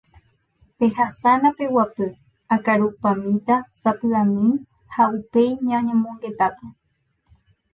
Pehasána 0.77 1.47
peguapy 1.57 2.07
akarupamíta 2.55 3.55
sapy'ami 3.81 4.45
ha 4.93 5.03
upéi 5.17 5.51
ñañomongetáta. 5.67 6.65